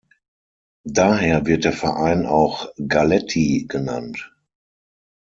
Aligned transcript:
Daher 0.87 1.45
wird 1.45 1.63
der 1.63 1.73
Verein 1.73 2.25
auch 2.25 2.71
"Galletti" 2.87 3.65
genannt. 3.69 4.33